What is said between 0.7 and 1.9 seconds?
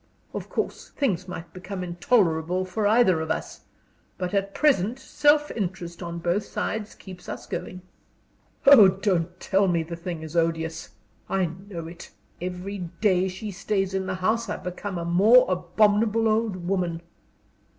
things might become